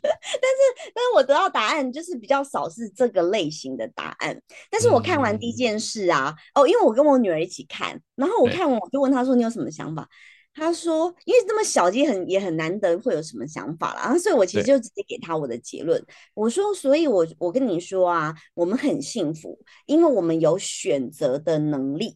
[0.02, 4.40] 但是但是我得到答案就是比较少是这个类型的答案。
[4.70, 10.08] 但是我看完第一件事啊，哦，因为我跟我女儿一起看，然后我看完我就问她说你有什么想法？
[10.56, 14.00] 他说：“因为这么小，也很也很难得会有什么想法了。
[14.02, 16.04] 然后，所以我其实就直接给他我的结论。
[16.34, 22.16] 我说：，所以我我跟你说啊，我们很幸福，因为我们有选择的能力。”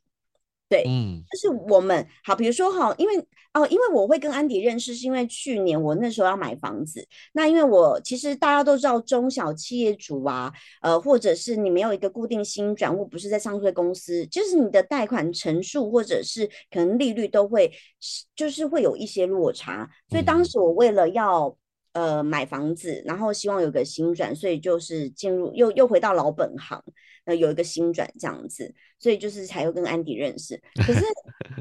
[0.70, 3.18] 对，嗯，就是我们好，比如说哈，因为
[3.54, 7.04] 哦，因为我会跟安迪认识，是因为去年我那时候要买房子。
[7.34, 10.54] 那因为我其实大家都知道，中小企业主啊，
[10.84, 17.72] 呃，或者是你没有一个固定薪转或不是在上税公司，就是你的贷款成数或者是可能利率都会，
[18.36, 19.90] 就是会有一些落差。
[20.08, 21.58] 所以当时我为了要
[21.94, 26.80] 呃买房子，然后希望有个新转，所以就是进入又又回到老本行。
[27.30, 30.60] 呃，有一个新转这样子，所以就是才会跟安迪认识。
[30.84, 31.00] 可是，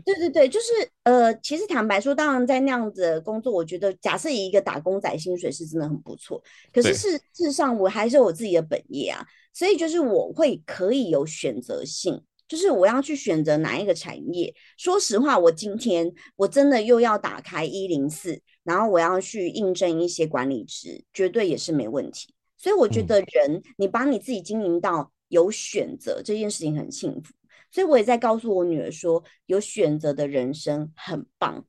[0.02, 0.66] 对对对，就是
[1.02, 6.42] 呃，其实坦白说，当然在那样子的工作，我觉得假设以一个打工仔薪水是真的很不错。
[6.72, 14.54] 可是事事实上，我还是有自己的本业啊，所以就是我会可以有选择性，就是我要去选择哪一个产业。
[14.78, 22.32] 说实话，我今天我真的又要打开一零四，然后我要去应征一些管理职，绝对也是没问题。
[22.56, 25.12] 所以我觉得人，你把你自己经营到。
[25.28, 27.34] 有选择这件事情很幸福，
[27.70, 31.66] 所以我也在告诉我女儿说，有选择的人生很棒。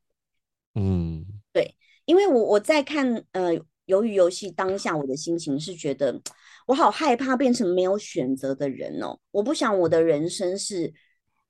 [0.75, 3.51] 嗯，对，因为我我在看呃
[3.87, 6.21] 鱿鱼游戏当下，我的心情是觉得
[6.67, 10.93] 我好害怕变成没有选择的人哦，我不想我的人生是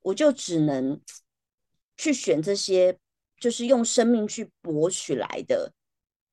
[0.02, 1.00] 我就只能
[1.96, 2.98] 去选这些，
[3.38, 5.72] 就是用生命去博取来的，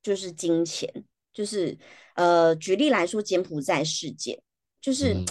[0.01, 0.91] 就是金钱，
[1.31, 1.77] 就是
[2.15, 4.41] 呃举例来说，柬埔寨事件。
[4.81, 5.23] 就是。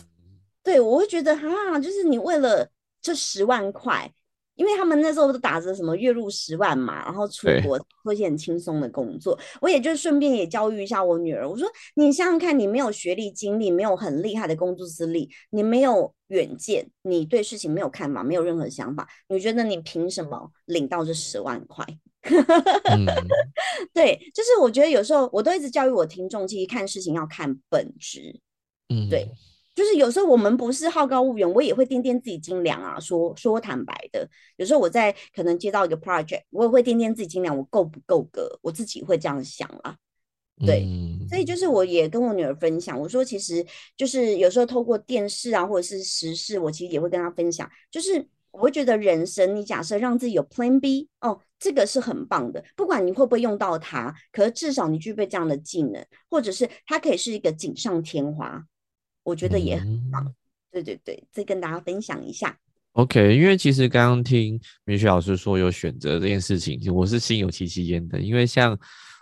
[0.66, 2.68] 对，我会觉得哈，就是你为了
[3.00, 4.12] 这十万块，
[4.56, 21.86] 因为他们那时候都打着什么月入十万嘛，然后出国做一些很轻松的工作，我也就顺便也教育一下我女儿，我说你想想看，你没有学历经历，没有很厉害的工作资历，你没有远见，你对事情没有看法，没有任何想法，你觉得你凭什么领到这十万块？
[23.94, 28.40] 对，就是我觉得有时候我都一直教育我听众，其实看事情要看本质，
[28.88, 29.28] 嗯，对。
[29.76, 32.98] 就是有时候我们不是好高骛远，我也会掂掂自己斤两啊。
[32.98, 38.58] 说说坦白的，有时候我在可能接到一个 project，我也会掂掂自己斤两，我够不够格？
[38.62, 39.94] 我自己会这样想啊。
[40.64, 40.86] 对，
[41.28, 43.62] 所以就是我也跟我女儿分享，我说其实
[43.94, 47.70] 就是有时候透过电视啊，或者是时事，我其实也会跟她分享。
[47.90, 52.64] 就是我会觉得人生，你假设让自己有 Plan B，哦，这个是很棒的。
[52.74, 58.64] 不管你会不会用到它，可是至少你具备这样的技能，或者是它可以是一个锦上添花。
[59.26, 60.32] 我觉得也很棒，
[60.70, 62.56] 对对对，再跟大家分享一下。
[62.92, 68.20] OK，因为其实刚刚听明雪老师说有选择这件事情，我是心有戚戚焉的。
[68.20, 68.78] 因为像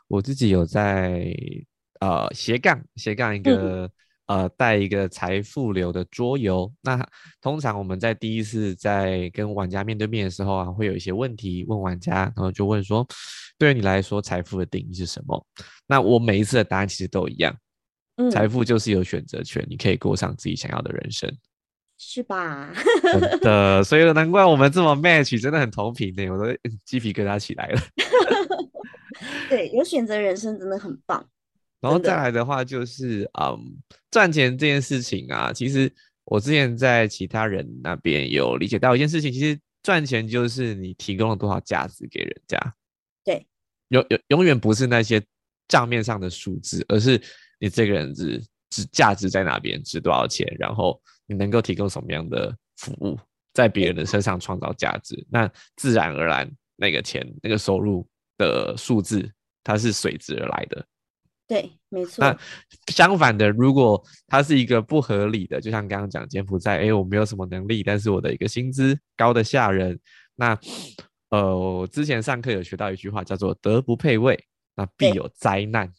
[0.07, 1.35] 我自己有在
[2.01, 3.91] 呃斜杠斜杠一个
[4.27, 7.03] 呃带一个财富流的桌游，那
[7.41, 13.05] 通常我们在第一次在跟玩家面对面的时候啊，会有一些问题问玩家，然后就问说，
[13.57, 15.47] 对于你来说财富的定义是什么？
[15.87, 17.57] 那我每一次的答案其实都一样。
[18.31, 21.29] 财富就是有选择权，你可以过上自己想要的人生，
[21.99, 22.73] 是吧？
[23.03, 27.81] 真的，所以难怪我们这么 match，真的很同频呢，我都鸡皮疙瘩起来了。
[29.51, 31.29] 对，有选择人生真的很棒。
[31.81, 33.59] 然后再来的话，就是嗯，
[34.13, 35.93] 赚钱这件事情啊，其实
[36.25, 42.75] 我之前在其他人那边有理解到一件事情，其实赚钱就是你提供了多少价值给人家。
[43.25, 43.45] 对，
[43.89, 45.21] 永永永远不是那些
[45.67, 47.21] 账面上的数字，而是。
[47.65, 50.47] 你这个人值值价值在哪边，值多少钱？
[50.59, 53.19] 然后你能够提供什么样的服务，
[53.55, 58.07] 在别人的身上创造价值，那自然而然那个钱、那个收入
[58.37, 59.27] 的数字，
[59.63, 60.85] 它是随之而来的。
[61.47, 62.23] 对，没错。
[62.23, 62.39] 那
[62.93, 69.99] 相反的，如果它是一个不合理的，就像刚刚讲柬埔寨，哎，我没有什么能力，但是我的一个薪资高的吓人。
[70.35, 70.59] 那
[71.31, 74.39] 呃，我之前上课有学到一句话，叫做“德不配位，
[74.77, 75.91] 那必有灾难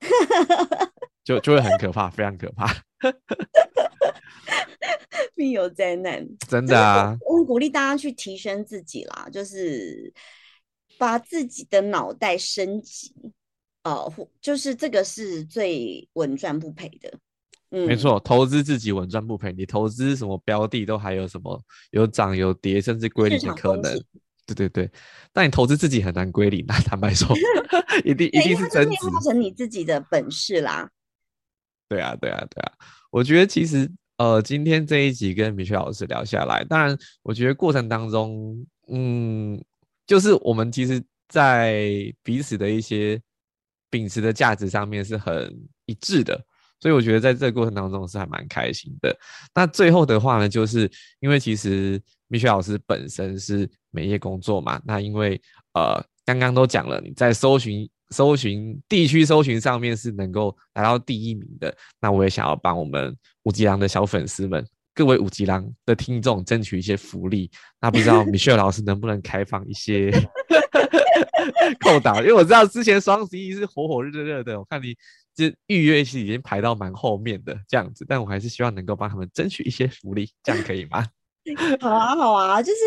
[1.24, 2.66] ”。就就会很可怕，非常可怕，
[5.34, 6.26] 必有灾难。
[6.46, 10.12] 真的啊，我鼓励大家去提升自己啦，就是
[10.98, 13.14] 把自己的脑袋升级，
[13.84, 17.18] 哦，就是这个是最稳赚不赔的。
[17.70, 19.52] 嗯，没错，投资自己稳赚不赔。
[19.52, 21.60] 你投资什么标的都还有什么
[21.90, 24.00] 有涨有跌，甚至归零的可能。
[24.46, 24.90] 对对对，
[25.32, 26.76] 但你投资自己很难归零啊！
[26.84, 27.34] 坦白说，
[28.04, 30.90] 一定一定是增值成你自己的本事啦。
[31.94, 32.72] 对啊，对啊，对啊！
[33.10, 39.62] 我觉得其实呃，今天这一集跟米雪老师聊下来，当然，我觉得过程当中，嗯，
[40.06, 43.20] 就是我们其实，在彼此的一些
[43.90, 45.54] 秉持的价值上面是很
[45.86, 46.44] 一致的，
[46.80, 49.16] 所以我觉得在这个过程当中是还蛮开心的。
[49.54, 50.90] 那最后的话呢，就是
[51.20, 52.02] 因为其实。
[52.28, 54.80] 米雪老师本身是美业工作嘛？
[54.84, 55.40] 那因为
[55.74, 61.74] 呃，刚刚都讲了，你在搜寻搜寻地区搜寻上面是能够达到第一名的。
[62.00, 67.50] 那我也想要帮我们五级郎的小粉丝们，各位五级郎的听众争取一些福利。
[67.80, 70.10] 那不知道 米雪老师能不能开放一些
[71.80, 72.20] 扣打？
[72.20, 74.96] 因为我知道之前双十一是火火热热的，我看你
[75.34, 81.04] 这预约是已经排到蛮后面的这样子，但我还是希望能够帮他们争取一些福利，这样可以吗？
[81.80, 82.78] 好啊，好啊，就是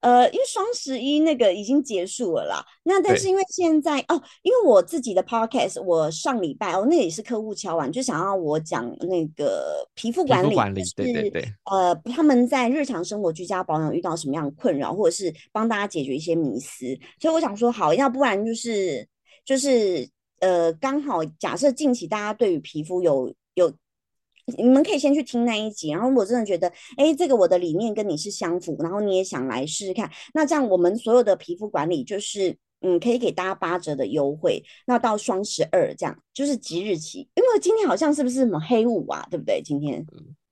[0.00, 2.64] 呃，因为双十一那个已经结束了啦。
[2.84, 10.54] 那但是因为现在哦，因为我自己的 podcast，我上礼拜哦，那也是客户敲完，就想要我讲那个皮肤管理，
[10.94, 16.86] 对对对，呃，他们在日常生活居家保养遇到什么样的困扰，或者是帮大家解决一些迷思。
[17.20, 19.08] 所以我想说，好，要不然就是
[19.44, 20.08] 就是
[20.40, 23.72] 呃，刚好假设近期大家对于皮肤有有。
[24.58, 34.62] 你们可以先去听那一集，然后我真的觉得，哎，这个我的理念跟你是相符，然后你也想来试试看，那这样我们所有的皮肤管理就是，嗯，可以给大家八折的优惠。
[34.86, 39.62] 那到双十二这样就是即日起，因为今天好像是不是什么黑五啊，对不对？
[39.62, 40.04] 今天。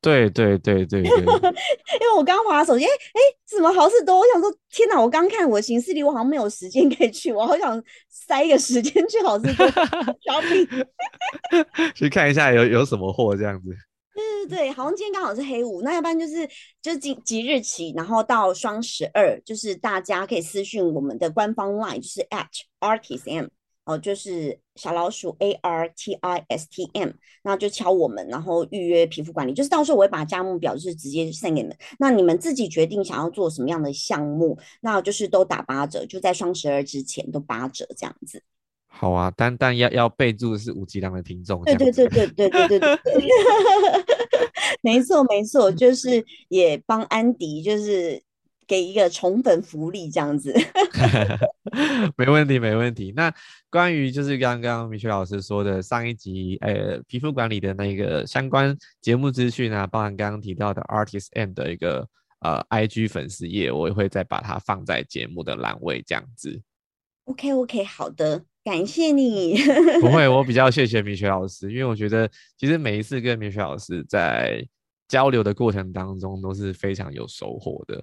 [0.02, 4.18] 对对对对对， 因为我刚滑手机，哎哎，什么好事多？
[4.18, 5.00] 我想说，天哪！
[5.00, 9.64] 我刚看我行事历，我好像没有时间可以去，我好想塞一个时间去好事多
[10.26, 10.86] shopping，
[11.94, 13.68] 去看一下有有什么货这样子。
[14.14, 16.46] 对对对，好像今天刚好是黑五，那要不然就是
[16.82, 22.48] 就即即日起，然后到双十二，就是大家可以私讯我们的官方 line，就是 at
[22.80, 23.48] artism。
[23.84, 27.10] 哦，就是小老鼠 A R T I S T M，
[27.42, 29.52] 那就敲我们，然后预约皮肤管理。
[29.52, 38.40] 就是到时候我会把价目表就是直接 send 给你们，那你们自己决定想要做什么样的项目，那就是都打八折，就在双十二之前都八折这样子。
[38.86, 41.64] 好啊，但但要要备注是五级量的听众。
[41.64, 42.98] 对对对对对对对对，
[44.80, 48.22] 没错没错，就是也帮安迪就是。
[48.66, 50.54] 给一个宠粉福利这样子，
[52.16, 53.12] 没问题没问题。
[53.16, 53.32] 那
[53.70, 62.06] 关于就是刚刚米雪老师说的上一集，呃，皮肤管理的那个相关节目资讯啊，包含刚刚提到的 Artist M 的一个
[62.40, 66.60] 呃 IG 粉丝页，我也会再把它放在节目的栏位这样子。
[67.24, 69.56] OK OK，好的，感谢你。
[70.02, 74.66] 不会，我比较谢谢米雪老师，因为我觉得其实每一次跟米雪老师在
[75.08, 78.02] 交流的过程当中都是非常有收获的。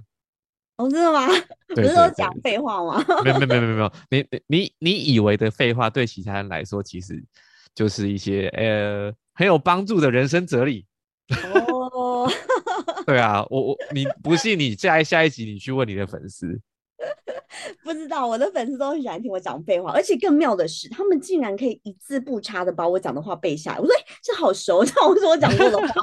[0.80, 1.28] 哦，真的吗？
[1.76, 3.04] 不是都讲废话吗？
[3.22, 7.22] 没有没有没有没有，你你你以为的废话，对其他人来说，其实
[7.76, 10.86] 就是一些呃很有帮助的人生哲理。
[11.54, 12.32] 哦，
[13.06, 16.60] 对啊，我我你不信，你下下一集你去问你的粉丝。
[17.84, 23.80] 不知道我的粉丝都很喜欢听我讲废话，而且更妙的是，他们竟然可以一字不差的把我讲的话背下来。
[23.80, 25.94] 我说这好熟， 像我说我讲过的话。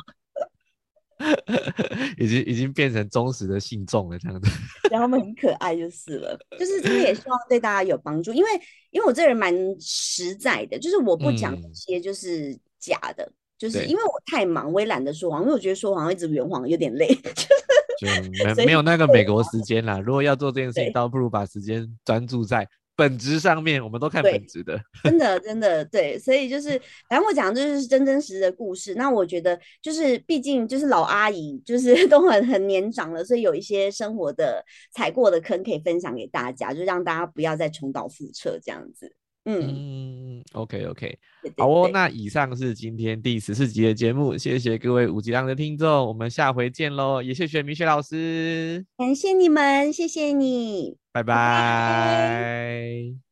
[2.18, 4.50] 已经已经变成忠实的信众了，这样子，
[4.90, 8.50] 然后他们很可爱就是了，就是真的也希望对大家有帮助，因为
[8.90, 17.08] 因为我这人蛮实在的，就是我不讲一些就是假的，就是因为我太忙，我也懒得说谎，因为我觉得说谎一直圆谎有点累，
[17.98, 18.06] 就
[18.54, 19.98] 没没有那个美国时间啦。
[19.98, 22.68] 如果要做这件事情，倒不如把时间专注在。
[22.96, 26.70] 本质上面，我们都看本质 的，真的，真的对，所以就是，
[27.08, 28.94] 反正我讲的就是真真实实的故事。
[28.94, 39.14] 那我觉得，就是毕竟就是老阿姨，就是 都很很年长了，所以有一些生活的踩过的坑可以分享给大家，就让大家不要再重蹈覆辙这样子。
[39.48, 41.18] 嗯，OK OK，
[41.56, 41.88] 好哦。
[41.92, 47.22] 那以上是今天第十四集的节目，谢谢各位五级浪的听众，我们下回见喽！
[47.22, 50.96] 也谢谢米雪老师，感谢你们，谢谢你。
[51.12, 53.16] 拜拜。